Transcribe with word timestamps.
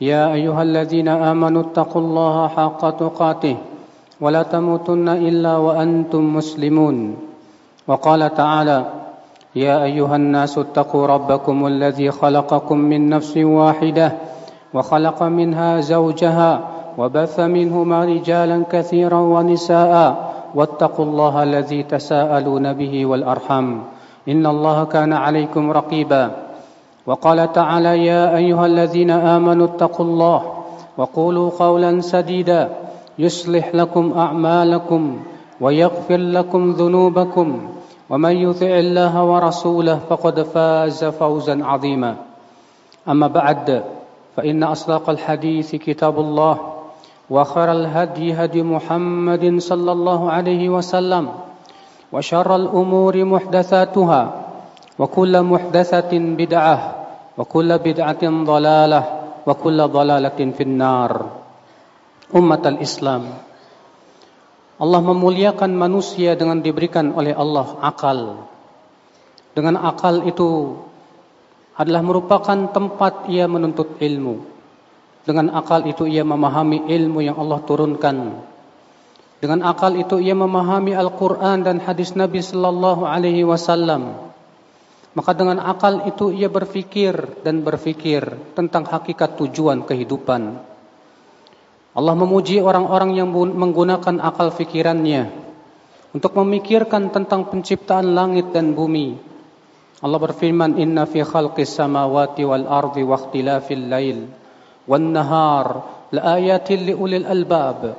يا 0.00 0.32
أيها 0.32 0.62
الذين 0.62 1.08
آمنوا 1.08 1.62
اتقوا 1.62 2.02
الله 2.02 2.48
حق 2.48 2.90
تقاته 2.90 3.56
ولا 4.20 4.42
تموتن 4.42 5.08
إلا 5.08 5.56
وأنتم 5.56 6.36
مسلمون. 6.36 7.16
وقال 7.88 8.34
تعالى 8.34 8.84
يا 9.56 9.84
أيها 9.84 10.16
الناس 10.16 10.58
اتقوا 10.58 11.06
ربكم 11.06 11.66
الذي 11.66 12.10
خلقكم 12.10 12.78
من 12.78 13.08
نفس 13.08 13.36
واحدة 13.36 14.12
وخلق 14.74 15.22
منها 15.22 15.80
زوجها 15.80 16.60
وبث 16.98 17.40
منهما 17.40 18.04
رجالا 18.04 18.62
كثيرا 18.72 19.20
ونساء 19.20 19.94
واتقوا 20.54 21.04
الله 21.04 21.42
الذي 21.42 21.82
تساءلون 21.82 22.72
به 22.72 23.06
والأرحم 23.06 23.78
إن 24.28 24.46
الله 24.46 24.84
كان 24.84 25.12
عليكم 25.12 25.70
رقيبا. 25.70 26.45
وقال 27.06 27.52
تعالى 27.52 28.06
يا 28.06 28.36
أيها 28.36 28.66
الذين 28.66 29.10
آمنوا 29.10 29.66
اتقوا 29.66 30.06
الله 30.06 30.52
وقولوا 30.96 31.50
قولا 31.58 32.00
سديدا 32.00 32.70
يصلح 33.18 33.74
لكم 33.74 34.12
أعمالكم 34.16 35.20
ويغفر 35.60 36.16
لكم 36.16 36.70
ذنوبكم 36.70 37.68
ومن 38.10 38.36
يطع 38.36 38.66
الله 38.66 39.24
ورسوله 39.24 39.98
فقد 40.08 40.42
فاز 40.42 41.04
فوزا 41.04 41.64
عظيما. 41.64 42.16
أما 43.08 43.26
بعد 43.26 43.82
فإن 44.36 44.62
أصدق 44.62 45.10
الحديث 45.10 45.74
كتاب 45.76 46.18
الله 46.18 46.58
وخير 47.30 47.72
الهدي 47.72 48.34
هدي 48.34 48.62
محمد 48.62 49.58
صلى 49.58 49.92
الله 49.92 50.30
عليه 50.30 50.68
وسلم 50.68 51.28
وشر 52.12 52.56
الأمور 52.56 53.24
محدثاتها 53.24 54.45
وكل 55.01 55.33
محدثة 55.41 56.11
بدعة 56.13 56.77
وكل 57.37 57.69
بدعة 57.77 58.23
ضلالة 58.23 59.01
وكل 59.47 59.79
ضلالة 59.87 60.39
في 60.57 60.63
النار 60.63 61.11
أمة 62.35 62.63
الإسلام 62.65 63.23
Allah 64.81 64.97
memuliakan 64.97 65.77
manusia 65.77 66.33
dengan 66.33 66.57
diberikan 66.57 67.13
oleh 67.13 67.37
Allah 67.37 67.77
akal. 67.85 68.49
Dengan 69.53 69.77
akal 69.77 70.25
itu 70.25 70.73
adalah 71.77 72.01
merupakan 72.01 72.65
tempat 72.73 73.29
ia 73.29 73.45
menuntut 73.45 74.01
ilmu. 74.01 74.41
Dengan 75.21 75.53
akal 75.53 75.85
itu 75.85 76.09
ia 76.09 76.25
memahami 76.25 76.89
ilmu 76.89 77.21
yang 77.21 77.37
Allah 77.37 77.61
turunkan. 77.61 78.41
Dengan 79.37 79.61
akal 79.69 80.01
itu 80.01 80.17
ia 80.17 80.33
memahami 80.33 80.97
Al-Quran 80.97 81.61
dan 81.61 81.77
hadis 81.77 82.17
Nabi 82.17 82.41
Sallallahu 82.41 83.05
Alaihi 83.05 83.45
Wasallam. 83.45 84.24
Maka 85.16 85.32
dengan 85.32 85.64
akal 85.64 86.04
itu 86.04 86.28
ia 86.28 86.52
berfikir 86.52 87.40
dan 87.40 87.64
berfikir 87.64 88.36
tentang 88.52 88.84
hakikat 88.84 89.40
tujuan 89.40 89.88
kehidupan. 89.88 90.60
Allah 91.96 92.12
memuji 92.12 92.60
orang-orang 92.60 93.16
yang 93.16 93.32
menggunakan 93.32 94.20
akal 94.20 94.52
fikirannya 94.52 95.32
untuk 96.12 96.36
memikirkan 96.36 97.08
tentang 97.08 97.48
penciptaan 97.48 98.12
langit 98.12 98.52
dan 98.52 98.76
bumi. 98.76 99.16
Allah 100.04 100.20
berfirman, 100.20 100.76
"Inna 100.76 101.08
fi 101.08 101.24
khalqis 101.24 101.72
samawati 101.80 102.44
wal 102.44 102.68
ardi 102.68 103.00
wa 103.00 103.16
ikhtilafil 103.16 103.84
lail 103.88 104.28
wan 104.84 105.16
nahar 105.16 105.82
laayatin 106.14 106.92
liulil 106.92 107.26
albab 107.26 107.98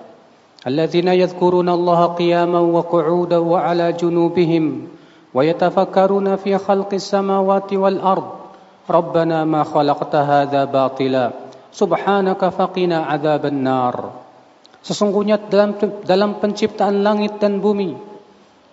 alladzina 0.64 1.18
yadhkuruna 1.18 1.76
Allah 1.76 2.16
qiyaman 2.16 2.64
wa 2.72 2.86
qu'udan 2.88 3.44
wa 3.44 3.60
'ala 3.60 3.92
junubihim 3.92 4.88
fi 6.38 6.52
khalqis 6.58 7.06
samawati 7.14 7.76
wal 7.78 8.00
ard. 8.02 8.28
Rabbana 8.90 9.46
ma 9.46 9.62
khalaqta 9.62 10.26
hadza 10.26 10.66
batila." 10.66 11.48
Subhanaka 11.78 12.50
faqina 12.50 13.06
adzaban 13.06 13.62
nar. 13.62 14.26
Sesungguhnya 14.82 15.38
dalam 15.38 15.78
dalam 16.08 16.42
penciptaan 16.42 17.06
langit 17.06 17.38
dan 17.38 17.62
bumi, 17.62 17.94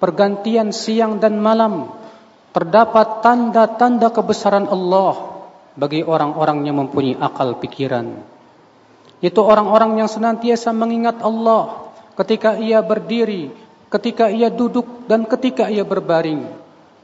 pergantian 0.01 0.73
siang 0.73 1.21
dan 1.21 1.37
malam, 1.37 1.91
terdapat 2.55 3.21
tanda-tanda 3.21 4.09
kebesaran 4.15 4.71
Allah 4.71 5.35
bagi 5.75 6.07
orang-orang 6.07 6.65
yang 6.65 6.79
mempunyai 6.81 7.19
akal 7.19 7.59
pikiran. 7.59 8.15
Itu 9.19 9.43
orang-orang 9.43 9.99
yang 9.99 10.09
senantiasa 10.09 10.71
mengingat 10.71 11.19
Allah 11.19 11.91
ketika 12.15 12.55
ia 12.57 12.79
berdiri, 12.79 13.51
ketika 13.95 14.27
ia 14.27 14.51
duduk 14.51 15.07
dan 15.07 15.23
ketika 15.31 15.71
ia 15.71 15.87
berbaring 15.87 16.51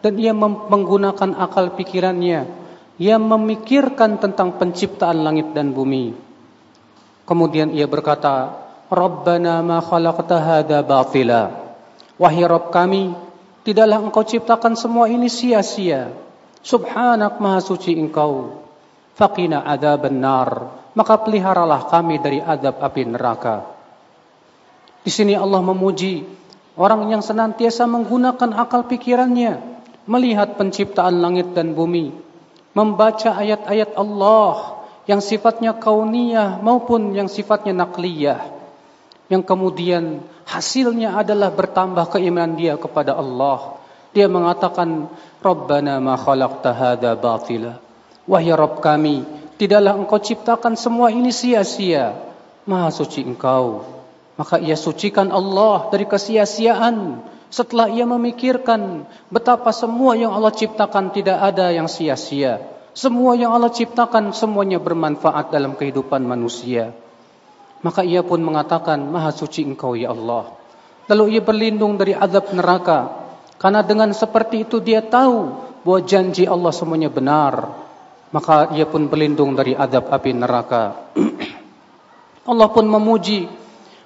dan 0.02 0.18
ia 0.18 0.34
menggunakan 0.34 1.38
akal 1.38 1.78
pikirannya 1.78 2.60
ia 3.00 3.16
memikirkan 3.16 4.20
tentang 4.20 4.60
penciptaan 4.60 5.24
langit 5.24 5.56
dan 5.56 5.72
bumi. 5.72 6.12
Kemudian 7.24 7.72
ia 7.72 7.88
berkata, 7.88 8.52
Rabbana 8.92 9.64
ma 9.64 9.80
khalaqta 9.80 10.36
hadha 10.36 10.84
batila. 10.84 11.48
Wahai 12.20 12.44
Rabb 12.44 12.68
kami, 12.68 13.16
tidaklah 13.64 14.04
engkau 14.04 14.20
ciptakan 14.20 14.76
semua 14.76 15.08
ini 15.08 15.32
sia-sia. 15.32 16.12
Subhanak 16.60 17.40
maha 17.40 17.64
suci 17.64 17.96
engkau. 17.96 18.60
Faqina 19.16 19.64
adzaban 19.64 20.20
nar. 20.20 20.50
Maka 20.92 21.16
peliharalah 21.24 21.88
kami 21.88 22.20
dari 22.20 22.44
adab 22.44 22.84
api 22.84 23.08
neraka. 23.08 23.64
Di 25.00 25.08
sini 25.08 25.32
Allah 25.32 25.64
memuji 25.64 26.20
orang 26.74 27.10
yang 27.10 27.22
senantiasa 27.22 27.86
menggunakan 27.88 28.54
akal 28.54 28.86
pikirannya 28.86 29.62
melihat 30.06 30.58
penciptaan 30.58 31.22
langit 31.22 31.54
dan 31.54 31.74
bumi 31.74 32.30
membaca 32.74 33.34
ayat-ayat 33.34 33.98
Allah 33.98 34.80
yang 35.10 35.18
sifatnya 35.18 35.74
kauniyah 35.74 36.62
maupun 36.62 37.16
yang 37.16 37.26
sifatnya 37.26 37.74
nakliyah. 37.74 38.46
Yang 39.30 39.42
kemudian 39.46 40.22
hasilnya 40.46 41.14
adalah 41.18 41.54
bertambah 41.54 42.18
keimanan 42.18 42.58
dia 42.58 42.74
kepada 42.74 43.14
Allah. 43.14 43.78
Dia 44.10 44.26
mengatakan 44.26 45.06
Rabbana 45.38 46.02
ma 46.02 46.18
khalaqta 46.18 46.74
hadza 46.74 47.14
batila. 47.14 47.78
Wahai 48.26 48.50
Rabb 48.50 48.82
kami 48.82 49.22
tidaklah 49.58 49.94
engkau 49.94 50.18
ciptakan 50.18 50.74
semua 50.74 51.14
ini 51.14 51.30
sia-sia. 51.30 52.14
Maha 52.66 52.90
suci 52.90 53.22
engkau 53.22 53.99
maka 54.40 54.56
ia 54.56 54.72
sucikan 54.72 55.28
Allah 55.28 55.92
dari 55.92 56.08
kesia-siaan 56.08 57.20
setelah 57.52 57.92
ia 57.92 58.08
memikirkan 58.08 59.04
betapa 59.28 59.68
semua 59.68 60.16
yang 60.16 60.32
Allah 60.32 60.48
ciptakan 60.48 61.12
tidak 61.12 61.36
ada 61.44 61.68
yang 61.68 61.92
sia-sia. 61.92 62.56
Semua 62.96 63.36
yang 63.36 63.52
Allah 63.52 63.68
ciptakan 63.68 64.32
semuanya 64.32 64.80
bermanfaat 64.80 65.52
dalam 65.52 65.76
kehidupan 65.76 66.24
manusia. 66.24 66.96
Maka 67.84 68.00
ia 68.00 68.24
pun 68.24 68.40
mengatakan, 68.40 69.04
Maha 69.12 69.28
suci 69.28 69.60
engkau 69.60 69.92
ya 69.92 70.16
Allah. 70.16 70.56
Lalu 71.12 71.36
ia 71.36 71.42
berlindung 71.44 72.00
dari 72.00 72.16
azab 72.16 72.48
neraka. 72.56 73.12
Karena 73.60 73.84
dengan 73.84 74.08
seperti 74.16 74.64
itu 74.64 74.80
dia 74.80 75.04
tahu 75.04 75.52
bahwa 75.84 76.00
janji 76.00 76.48
Allah 76.48 76.72
semuanya 76.72 77.12
benar. 77.12 77.76
Maka 78.32 78.72
ia 78.72 78.88
pun 78.88 79.04
berlindung 79.04 79.52
dari 79.52 79.76
azab 79.76 80.08
api 80.08 80.32
neraka. 80.32 81.12
Allah 82.50 82.68
pun 82.72 82.88
memuji 82.88 83.59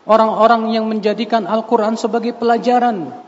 orang-orang 0.05 0.73
yang 0.73 0.85
menjadikan 0.89 1.49
Al-Quran 1.49 1.97
sebagai 1.97 2.37
pelajaran 2.37 3.25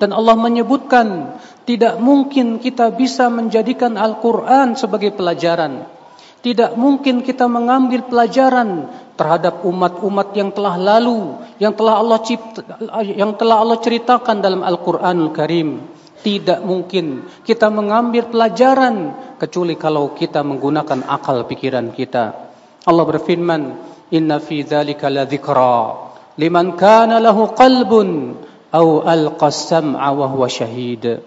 dan 0.00 0.16
Allah 0.16 0.32
menyebutkan 0.32 1.36
tidak 1.68 2.00
mungkin 2.00 2.56
kita 2.56 2.88
bisa 2.88 3.28
menjadikan 3.28 4.00
Al-Quran 4.00 4.72
sebagai 4.72 5.12
pelajaran. 5.12 5.84
Tidak 6.40 6.72
mungkin 6.72 7.20
kita 7.20 7.44
mengambil 7.44 8.08
pelajaran 8.08 8.88
terhadap 9.12 9.60
umat-umat 9.60 10.32
yang 10.32 10.48
telah 10.56 10.80
lalu, 10.80 11.36
yang 11.60 11.76
telah 11.76 12.00
Allah 12.00 12.16
cipta, 12.24 12.64
yang 13.04 13.36
telah 13.36 13.60
Allah 13.60 13.76
ceritakan 13.76 14.40
dalam 14.40 14.64
Al-Quranul 14.64 15.36
Karim. 15.36 15.84
Tidak 16.24 16.64
mungkin 16.64 17.28
kita 17.44 17.68
mengambil 17.68 18.32
pelajaran 18.32 19.12
kecuali 19.36 19.76
kalau 19.76 20.16
kita 20.16 20.40
menggunakan 20.40 21.04
akal 21.12 21.44
pikiran 21.44 21.92
kita. 21.92 22.24
Allah 22.88 23.04
berfirman, 23.04 23.60
"Inna 24.10 24.42
fi 24.42 24.62
dzalika 24.66 25.08
ladzikra 25.10 26.10
liman 26.40 26.78
kana 26.78 27.20
lahu 27.20 27.52
qalbun 27.52 28.38
au 28.70 29.02
alqasam 29.02 29.98
wa 29.98 30.26
huwa 30.26 30.46
syahid. 30.46 31.20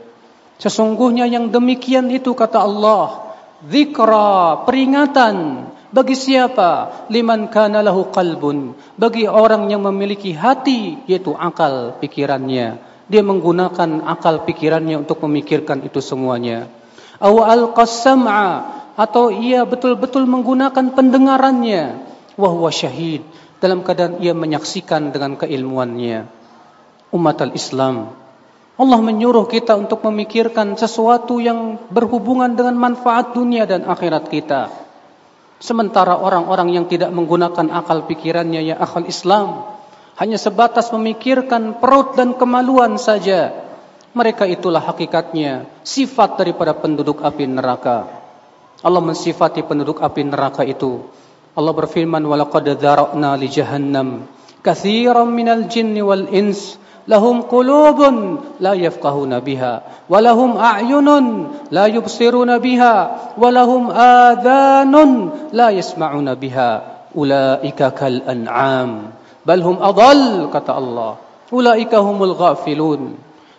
Sesungguhnya 0.58 1.28
yang 1.28 1.52
demikian 1.52 2.08
itu 2.14 2.32
kata 2.32 2.64
Allah, 2.64 3.36
zikra, 3.68 4.64
peringatan 4.64 5.68
Bagi 5.94 6.18
siapa? 6.18 7.06
Liman 7.14 7.54
kana 7.54 7.86
lahu 7.86 8.10
qalbun. 8.10 8.74
Bagi 8.98 9.30
orang 9.30 9.70
yang 9.70 9.86
memiliki 9.86 10.34
hati, 10.34 11.06
yaitu 11.06 11.38
akal 11.38 12.02
pikirannya. 12.02 12.82
Dia 13.06 13.22
menggunakan 13.22 14.02
akal 14.02 14.42
pikirannya 14.42 15.06
untuk 15.06 15.22
memikirkan 15.22 15.86
itu 15.86 16.02
semuanya. 16.02 16.66
Aw 17.22 17.36
alqasam'a 17.46 18.46
atau 18.98 19.30
ia 19.30 19.70
betul-betul 19.70 20.26
menggunakan 20.26 20.98
pendengarannya. 20.98 22.03
Wahwa 22.34 22.70
syahid 22.74 23.22
dalam 23.62 23.86
keadaan 23.86 24.20
ia 24.20 24.34
menyaksikan 24.34 25.14
dengan 25.14 25.38
keilmuannya. 25.38 26.28
Umat 27.14 27.38
al-Islam, 27.46 28.10
Allah 28.74 29.00
menyuruh 29.06 29.46
kita 29.46 29.78
untuk 29.78 30.02
memikirkan 30.02 30.74
sesuatu 30.74 31.38
yang 31.38 31.78
berhubungan 31.94 32.58
dengan 32.58 32.74
manfaat 32.74 33.38
dunia 33.38 33.70
dan 33.70 33.86
akhirat 33.86 34.34
kita. 34.34 34.74
Sementara 35.62 36.18
orang-orang 36.18 36.74
yang 36.74 36.86
tidak 36.90 37.14
menggunakan 37.14 37.70
akal 37.70 38.10
pikirannya 38.10 38.74
ya 38.74 38.76
akal 38.82 39.06
Islam 39.06 39.64
hanya 40.18 40.42
sebatas 40.42 40.90
memikirkan 40.90 41.78
perut 41.78 42.18
dan 42.18 42.34
kemaluan 42.34 42.98
saja. 42.98 43.54
Mereka 44.18 44.50
itulah 44.50 44.82
hakikatnya 44.82 45.70
sifat 45.86 46.42
daripada 46.42 46.74
penduduk 46.74 47.22
api 47.22 47.46
neraka. 47.46 48.10
Allah 48.82 49.02
mensifati 49.06 49.62
penduduk 49.64 50.02
api 50.02 50.22
neraka 50.26 50.66
itu. 50.66 51.06
Allah 51.54 51.74
berfirman 51.74 52.26
walaqad 52.26 52.66
dzara'na 52.78 53.38
li 53.38 53.48
jahannam 53.50 54.26
katsiran 54.66 55.30
minal 55.30 55.70
jinni 55.70 56.02
wal 56.02 56.26
ins 56.34 56.82
lahum 57.06 57.46
qulubun 57.46 58.42
la 58.64 58.74
yafqahuna 58.74 59.44
biha 59.44 60.06
wa 60.10 60.18
lahum 60.24 60.58
a'yunun 60.58 61.26
la 61.70 61.86
yubsiruna 61.92 62.58
biha 62.58 62.96
wa 63.38 63.48
lahum 63.54 63.92
adhanun 63.94 65.12
la 65.54 65.70
yasma'una 65.70 66.34
biha 66.40 66.70
ulaika 67.14 67.94
kal 67.94 68.24
an'am 68.26 69.14
bal 69.44 69.62
hum 69.62 69.78
adall 69.80 70.50
kata 70.50 70.72
Allah. 70.74 71.20
Ulaika 71.54 72.02
humul 72.02 72.34
ghafilun. 72.34 73.14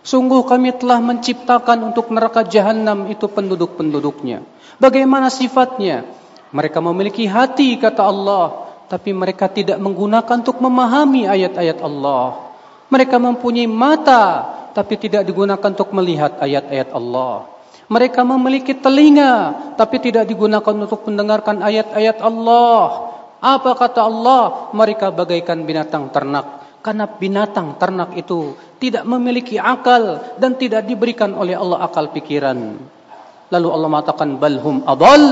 Sungguh 0.05 0.45
kami 0.45 0.75
telah 0.77 1.01
menciptakan 1.01 1.95
untuk 1.95 2.13
neraka 2.13 2.45
jahanam 2.45 3.09
itu 3.09 3.25
penduduk-penduduknya. 3.25 4.45
Bagaimana 4.77 5.31
sifatnya 5.31 6.05
mereka 6.55 6.79
memiliki 6.79 7.27
hati 7.27 7.75
kata 7.77 8.07
Allah 8.07 8.71
tapi 8.87 9.11
mereka 9.11 9.51
tidak 9.51 9.83
menggunakan 9.83 10.39
untuk 10.39 10.63
memahami 10.63 11.27
ayat-ayat 11.27 11.83
Allah 11.83 12.55
mereka 12.95 13.19
mempunyai 13.19 13.67
mata 13.67 14.55
tapi 14.75 14.99
tidak 14.99 15.25
digunakan 15.25 15.71
untuk 15.71 15.95
melihat 15.95 16.37
ayat-ayat 16.43 16.91
Allah. 16.93 17.49
Mereka 17.87 18.21
memiliki 18.27 18.75
telinga 18.75 19.55
tapi 19.79 20.03
tidak 20.03 20.27
digunakan 20.27 20.75
untuk 20.75 21.07
mendengarkan 21.07 21.63
ayat-ayat 21.63 22.19
Allah. 22.21 23.13
Apa 23.39 23.77
kata 23.77 24.07
Allah? 24.07 24.73
Mereka 24.73 25.13
bagaikan 25.15 25.63
binatang 25.63 26.11
ternak. 26.11 26.65
Karena 26.85 27.09
binatang 27.09 27.81
ternak 27.81 28.13
itu 28.13 28.53
tidak 28.77 29.09
memiliki 29.09 29.57
akal 29.57 30.21
dan 30.37 30.53
tidak 30.55 30.85
diberikan 30.85 31.33
oleh 31.33 31.57
Allah 31.57 31.83
akal 31.89 32.13
pikiran. 32.13 32.77
Lalu 33.55 33.69
Allah 33.71 33.89
mengatakan 33.89 34.35
balhum 34.43 34.83
adal. 34.83 35.25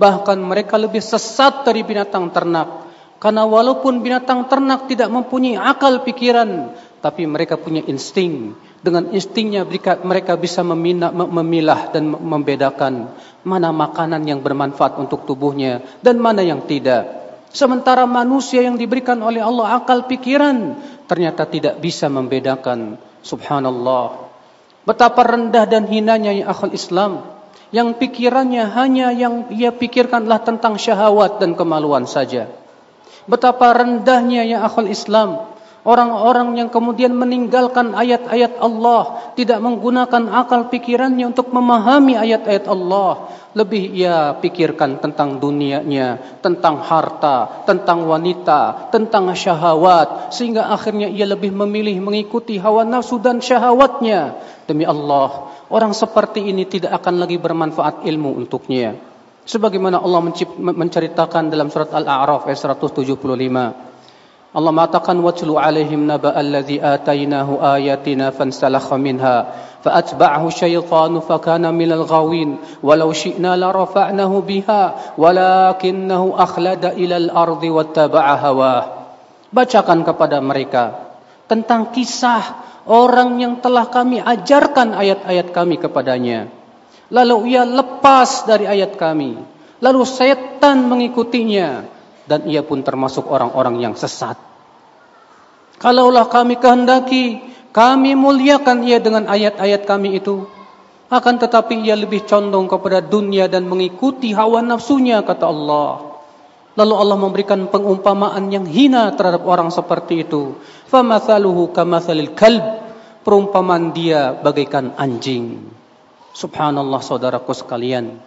Bahkan 0.00 0.38
mereka 0.40 0.80
lebih 0.80 1.04
sesat 1.04 1.68
dari 1.68 1.84
binatang 1.84 2.32
ternak. 2.32 2.88
Karena 3.18 3.44
walaupun 3.44 3.98
binatang 3.98 4.46
ternak 4.46 4.86
tidak 4.86 5.10
mempunyai 5.10 5.58
akal 5.58 6.06
pikiran, 6.06 6.70
tapi 7.02 7.26
mereka 7.26 7.58
punya 7.58 7.82
insting. 7.84 8.54
Dengan 8.78 9.10
instingnya 9.10 9.66
mereka 10.06 10.38
bisa 10.38 10.62
memilah 10.62 11.90
dan 11.90 12.14
membedakan 12.14 13.10
mana 13.42 13.74
makanan 13.74 14.22
yang 14.22 14.38
bermanfaat 14.38 15.02
untuk 15.02 15.26
tubuhnya 15.26 15.82
dan 15.98 16.22
mana 16.22 16.46
yang 16.46 16.62
tidak. 16.62 17.10
Sementara 17.50 18.06
manusia 18.06 18.62
yang 18.62 18.78
diberikan 18.78 19.18
oleh 19.18 19.42
Allah 19.42 19.82
akal 19.82 20.06
pikiran 20.06 20.78
ternyata 21.10 21.42
tidak 21.50 21.82
bisa 21.82 22.06
membedakan. 22.06 23.02
Subhanallah. 23.26 24.30
Betapa 24.86 25.26
rendah 25.26 25.66
dan 25.66 25.90
hinanya 25.90 26.30
ya 26.30 26.46
akal 26.54 26.70
Islam 26.70 27.37
yang 27.74 27.96
pikirannya 27.96 28.64
hanya 28.72 29.12
yang 29.12 29.52
ia 29.52 29.74
pikirkanlah 29.74 30.40
tentang 30.44 30.80
syahwat 30.80 31.42
dan 31.42 31.52
kemaluan 31.52 32.08
saja. 32.08 32.48
Betapa 33.28 33.76
rendahnya 33.76 34.44
ya 34.48 34.64
akal 34.64 34.88
Islam 34.88 35.57
Orang-orang 35.88 36.60
yang 36.60 36.68
kemudian 36.68 37.16
meninggalkan 37.16 37.96
ayat-ayat 37.96 38.60
Allah, 38.60 39.32
tidak 39.32 39.56
menggunakan 39.64 40.28
akal 40.36 40.68
pikirannya 40.68 41.32
untuk 41.32 41.48
memahami 41.48 42.12
ayat-ayat 42.12 42.68
Allah, 42.68 43.32
lebih 43.56 43.96
ia 43.96 44.36
pikirkan 44.36 45.00
tentang 45.00 45.40
dunianya, 45.40 46.38
tentang 46.44 46.84
harta, 46.84 47.64
tentang 47.64 48.04
wanita, 48.04 48.92
tentang 48.92 49.32
syahwat, 49.32 50.28
sehingga 50.28 50.68
akhirnya 50.68 51.08
ia 51.08 51.24
lebih 51.24 51.56
memilih 51.56 52.04
mengikuti 52.04 52.60
hawa 52.60 52.84
nafsu 52.84 53.16
dan 53.16 53.40
syahwatnya. 53.40 54.36
Demi 54.68 54.84
Allah, 54.84 55.56
orang 55.72 55.96
seperti 55.96 56.52
ini 56.52 56.68
tidak 56.68 57.00
akan 57.00 57.16
lagi 57.16 57.40
bermanfaat 57.40 58.04
ilmu 58.04 58.36
untuknya. 58.36 58.92
Sebagaimana 59.48 60.04
Allah 60.04 60.20
menceritakan 60.60 61.48
dalam 61.48 61.72
surat 61.72 61.88
Al-A'raf 61.96 62.44
ayat 62.44 62.76
175. 62.76 63.88
Allah 64.53 64.69
mengatakan 64.69 65.17
watlu 65.17 65.57
alaihim 65.57 66.05
naba 66.05 66.29
allazi 66.37 66.77
atainahu 66.77 67.57
ayatina 67.57 68.29
fansalakha 68.29 68.97
minha 69.01 69.37
فأتبعه 69.83 70.47
الشيطان 70.47 71.19
فكان 71.19 71.73
من 71.75 71.91
الغاوين 71.91 72.49
ولو 72.83 73.09
شئنا 73.11 73.51
لرفعناه 73.59 74.33
بها 74.47 74.83
ولكنه 75.19 76.21
أخلد 76.37 76.83
إلى 76.85 77.17
الأرض 77.17 77.63
واتبع 77.63 78.25
هواه 78.35 78.83
Bacakan 79.53 80.01
kepada 80.01 80.41
mereka 80.41 81.13
tentang 81.45 81.93
kisah 81.93 82.57
orang 82.89 83.37
yang 83.37 83.61
telah 83.61 83.85
kami 83.85 84.17
ajarkan 84.17 84.97
ayat-ayat 84.97 85.53
kami 85.53 85.77
kepadanya. 85.77 86.49
Lalu 87.13 87.53
ia 87.53 87.61
lepas 87.61 88.49
dari 88.49 88.65
ayat 88.65 88.97
kami. 88.97 89.37
Lalu 89.77 90.01
setan 90.09 90.89
mengikutinya 90.89 91.85
dan 92.27 92.47
ia 92.47 92.63
pun 92.63 92.81
termasuk 92.81 93.27
orang-orang 93.27 93.83
yang 93.83 93.95
sesat. 93.99 94.39
Kalaulah 95.83 96.31
kami 96.31 96.55
kehendaki, 96.55 97.43
kami 97.75 98.15
muliakan 98.15 98.87
ia 98.87 99.03
dengan 99.03 99.27
ayat-ayat 99.27 99.83
kami 99.83 100.23
itu. 100.23 100.47
Akan 101.11 101.37
tetapi 101.37 101.83
ia 101.83 101.99
lebih 101.99 102.23
condong 102.23 102.71
kepada 102.71 103.03
dunia 103.03 103.51
dan 103.51 103.67
mengikuti 103.67 104.31
hawa 104.31 104.63
nafsunya, 104.63 105.19
kata 105.21 105.45
Allah. 105.45 106.15
Lalu 106.73 106.93
Allah 106.97 107.17
memberikan 107.19 107.69
pengumpamaan 107.69 108.49
yang 108.49 108.65
hina 108.65 109.13
terhadap 109.13 109.45
orang 109.45 109.69
seperti 109.69 110.25
itu. 110.25 110.57
فَمَثَلُهُ 110.89 111.57
كَمَثَلِ 111.69 112.17
الْكَلْبِ 112.31 112.65
Perumpamaan 113.23 113.95
dia 113.95 114.35
bagaikan 114.35 114.95
anjing. 114.99 115.63
Subhanallah 116.33 116.99
saudaraku 116.99 117.55
sekalian. 117.55 118.19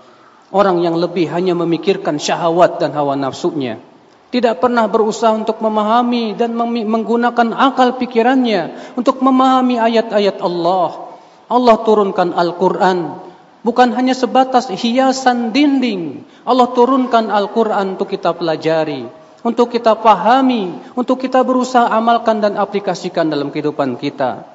Orang 0.54 0.80
yang 0.80 0.94
lebih 0.94 1.26
hanya 1.32 1.58
memikirkan 1.58 2.22
syahwat 2.22 2.78
dan 2.78 2.94
hawa 2.94 3.18
nafsunya 3.18 3.82
tidak 4.31 4.63
pernah 4.63 4.87
berusaha 4.87 5.35
untuk 5.35 5.59
memahami 5.59 6.33
dan 6.39 6.55
menggunakan 6.55 7.51
akal 7.51 7.99
pikirannya 7.99 8.95
untuk 8.95 9.19
memahami 9.19 9.75
ayat-ayat 9.75 10.39
Allah. 10.39 11.11
Allah 11.51 11.75
turunkan 11.83 12.31
Al-Quran 12.31 13.19
bukan 13.61 13.91
hanya 13.91 14.15
sebatas 14.15 14.71
hiasan 14.71 15.51
dinding. 15.51 16.23
Allah 16.47 16.71
turunkan 16.71 17.27
Al-Quran 17.27 17.99
untuk 17.99 18.07
kita 18.07 18.31
pelajari, 18.31 19.05
untuk 19.43 19.67
kita 19.67 19.99
pahami, 19.99 20.79
untuk 20.95 21.19
kita 21.21 21.43
berusaha 21.43 21.91
amalkan 21.91 22.39
dan 22.41 22.57
aplikasikan 22.57 23.29
dalam 23.29 23.51
kehidupan 23.51 23.99
kita. 23.99 24.47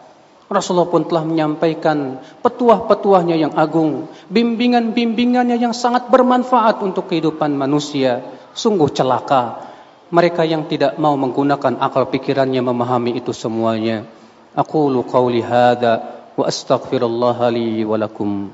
Rasulullah 0.47 0.87
pun 0.87 1.03
telah 1.03 1.27
menyampaikan 1.27 2.23
petuah-petuahnya 2.39 3.35
yang 3.35 3.53
agung, 3.59 4.07
bimbingan-bimbingannya 4.31 5.59
yang 5.59 5.75
sangat 5.75 6.07
bermanfaat 6.07 6.87
untuk 6.87 7.11
kehidupan 7.11 7.51
manusia. 7.59 8.23
Sungguh 8.57 8.89
celaka 8.89 9.69
mereka 10.09 10.49
yang 10.49 10.65
tidak 10.65 10.97
mau 10.97 11.13
menggunakan 11.13 11.77
akal 11.77 12.09
pikirannya 12.09 12.65
memahami 12.65 13.21
itu 13.21 13.37
semuanya. 13.37 14.09
Aku 14.57 14.89
lu 14.89 15.05
qawli 15.05 15.45
hadza 15.45 16.25
wa 16.33 16.45
astaghfirullah 16.49 17.39
li 17.53 17.85
wa 17.85 18.01
lakum. 18.01 18.49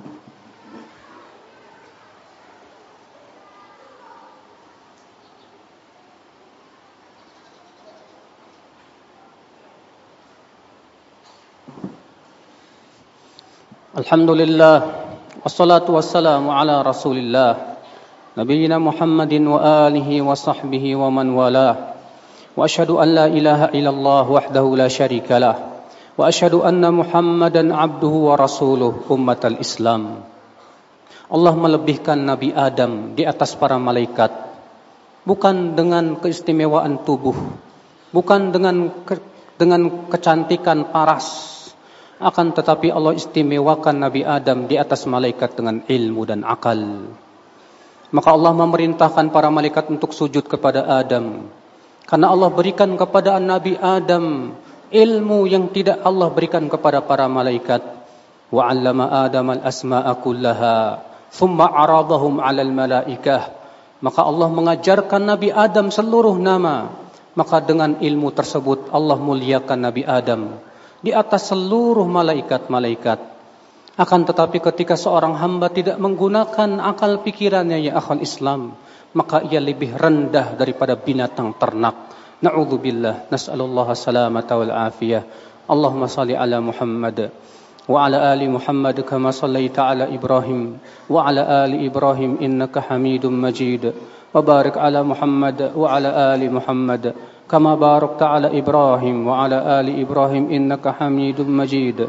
Alhamdulillah 13.92 14.76
wassalatu 15.46 15.94
wassalamu 15.94 16.50
ala 16.50 16.82
Rasulillah 16.82 17.71
نبينا 18.32 18.80
محمد 18.80 19.32
وآله 19.44 20.08
وصحبه 20.22 20.84
ومن 20.96 21.26
والاه 21.36 21.76
وأشهد 22.56 22.90
أن 22.96 23.08
لا 23.12 23.26
إله 23.28 23.60
إلا 23.76 23.90
الله 23.92 24.24
وحده 24.30 24.64
لا 24.76 24.88
شريك 24.88 25.28
له 25.28 25.56
وأشهد 26.16 26.54
أن 26.64 26.80
محمدا 26.80 27.62
عبده 27.76 28.14
ورسوله 28.28 28.92
أمة 29.10 29.42
الإسلام 29.44 30.04
Allah 31.32 31.56
melebihkan 31.56 32.28
Nabi 32.28 32.52
Adam 32.52 33.16
di 33.16 33.24
atas 33.24 33.56
para 33.56 33.80
malaikat 33.80 34.28
bukan 35.24 35.72
dengan 35.72 36.20
keistimewaan 36.20 37.04
tubuh 37.08 37.36
bukan 38.12 38.52
dengan 38.52 38.92
ke, 39.08 39.16
dengan 39.56 40.08
kecantikan 40.12 40.92
paras. 40.92 41.48
Akan 42.20 42.52
tetapi 42.52 42.92
Allah 42.92 43.16
istimewakan 43.16 44.04
Nabi 44.04 44.22
Adam 44.28 44.68
di 44.68 44.76
atas 44.76 45.08
malaikat 45.08 45.56
dengan 45.56 45.82
ilmu 45.88 46.22
dan 46.28 46.44
akal. 46.44 47.08
Maka 48.12 48.28
Allah 48.28 48.52
memerintahkan 48.52 49.32
para 49.32 49.48
malaikat 49.48 49.88
untuk 49.88 50.12
sujud 50.12 50.44
kepada 50.44 50.84
Adam. 50.84 51.48
Karena 52.04 52.28
Allah 52.28 52.52
berikan 52.52 52.92
kepada 52.92 53.40
Nabi 53.40 53.72
Adam 53.80 54.52
ilmu 54.92 55.48
yang 55.48 55.72
tidak 55.72 56.04
Allah 56.04 56.28
berikan 56.28 56.68
kepada 56.68 57.00
para 57.00 57.24
malaikat. 57.24 57.80
Wa 58.52 58.68
'allama 58.68 59.24
Adam 59.24 59.56
al-asma'a 59.56 60.12
kullaha, 60.20 61.00
thumma 61.32 61.72
'aradahum 61.72 62.36
'alal 62.36 62.68
malaikah. 62.68 63.48
Maka 64.04 64.20
Allah 64.28 64.48
mengajarkan 64.52 65.22
Nabi 65.24 65.48
Adam 65.48 65.88
seluruh 65.88 66.36
nama. 66.36 66.92
Maka 67.32 67.64
dengan 67.64 67.96
ilmu 67.96 68.28
tersebut 68.28 68.92
Allah 68.92 69.16
muliakan 69.16 69.88
Nabi 69.88 70.04
Adam 70.04 70.60
di 71.00 71.16
atas 71.16 71.48
seluruh 71.48 72.04
malaikat-malaikat. 72.04 73.31
Akan 73.92 74.24
tetapi 74.24 74.56
ketika 74.64 74.96
seorang 74.96 75.36
hamba 75.36 75.68
tidak 75.68 76.00
menggunakan 76.00 76.80
akal 76.80 77.20
pikirannya 77.20 77.76
ya 77.76 78.00
akal 78.00 78.24
Islam, 78.24 78.72
maka 79.12 79.44
ia 79.44 79.60
lebih 79.60 79.92
rendah 79.92 80.56
daripada 80.56 80.96
binatang 80.96 81.52
ternak. 81.60 82.08
Na'udzubillah, 82.40 83.28
nas'alullah 83.28 83.92
salamata 83.92 84.56
wal 84.56 84.72
afiyah. 84.72 85.22
Allahumma 85.68 86.08
salli 86.08 86.34
ala 86.34 86.58
Muhammad 86.58 87.30
wa 87.82 87.98
ala 88.06 88.32
ali 88.32 88.48
Muhammad 88.48 88.98
kama 89.06 89.30
sallaita 89.30 89.90
ala 89.90 90.04
Ibrahim 90.10 90.78
wa 91.06 91.26
ala 91.26 91.62
ali 91.62 91.86
Ibrahim 91.86 92.40
innaka 92.40 92.82
Hamidum 92.82 93.36
Majid. 93.36 93.92
Wa 94.32 94.40
barik 94.40 94.80
ala 94.80 95.04
Muhammad 95.04 95.76
wa 95.76 95.86
ala 95.92 96.32
ali 96.32 96.48
Muhammad 96.48 97.12
kama 97.44 97.76
barakta 97.76 98.32
ala 98.32 98.48
Ibrahim 98.48 99.28
wa 99.28 99.44
ala 99.44 99.78
ali 99.78 100.00
Ibrahim 100.00 100.48
innaka 100.48 100.96
Hamidum 100.96 101.46
Majid. 101.46 102.08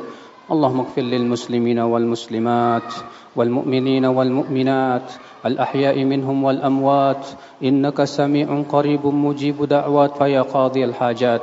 اللهم 0.51 0.79
اغفر 0.79 1.01
للمسلمين 1.01 1.79
والمسلمات 1.79 2.89
والمؤمنين 3.35 4.05
والمؤمنات 4.05 5.07
الأحياء 5.45 6.03
منهم 6.03 6.43
والأموات 6.43 7.27
إنك 7.63 8.03
سميع 8.03 8.61
قريب 8.69 9.07
مجيب 9.07 9.63
دعوات 9.63 10.17
فيا 10.17 10.41
قاضي 10.41 10.83
الحاجات 10.83 11.41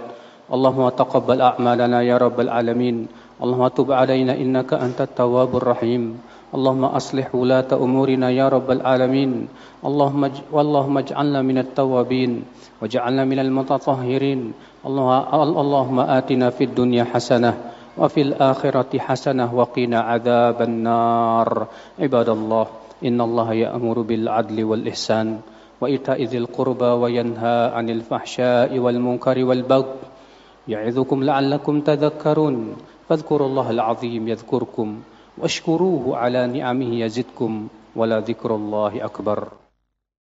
اللهم 0.52 0.88
تقبل 0.88 1.40
أعمالنا 1.40 2.02
يا 2.02 2.16
رب 2.16 2.40
العالمين 2.40 2.96
اللهم 3.42 3.68
تب 3.68 3.92
علينا 3.92 4.36
إنك 4.36 4.72
أنت 4.74 5.00
التواب 5.00 5.56
الرحيم 5.56 6.20
اللهم 6.54 6.84
أصلح 6.84 7.34
ولاة 7.34 7.70
أمورنا 7.72 8.30
يا 8.30 8.48
رب 8.48 8.70
العالمين 8.70 9.48
اللهم 9.84 10.22
واللهم 10.52 10.94
اجعلنا 10.98 11.40
من 11.42 11.58
التوابين 11.58 12.32
واجعلنا 12.82 13.24
من 13.24 13.38
المتطهرين 13.38 14.40
اللهم 14.86 15.98
آتنا 16.00 16.50
في 16.50 16.64
الدنيا 16.64 17.04
حسنة 17.04 17.79
وفي 18.00 18.20
الآخرة 18.20 18.98
حسنة 18.98 19.54
وقنا 19.54 20.00
عذاب 20.00 20.62
النار. 20.62 21.66
عباد 21.98 22.28
الله 22.28 22.66
إن 23.04 23.20
الله 23.20 23.52
يأمر 23.52 24.00
بالعدل 24.00 24.64
والإحسان 24.64 25.40
وإيتاء 25.80 26.24
ذي 26.24 26.38
القربى 26.38 26.84
وينهى 26.84 27.70
عن 27.74 27.90
الفحشاء 27.90 28.78
والمنكر 28.78 29.44
والبغي. 29.44 29.94
يعظكم 30.68 31.24
لعلكم 31.24 31.80
تذكرون. 31.80 32.76
فاذكروا 33.08 33.46
الله 33.46 33.70
العظيم 33.70 34.28
يذكركم 34.28 34.88
واشكروه 35.38 36.16
على 36.16 36.46
نعمه 36.46 36.94
يزدكم. 37.04 37.68
ولذكر 37.96 38.54
الله 38.54 39.04
أكبر. 39.04 39.59